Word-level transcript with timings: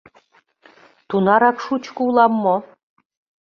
Тунарак 1.09 1.57
шучко 1.65 2.01
улам 2.07 2.33
мо? 2.43 2.55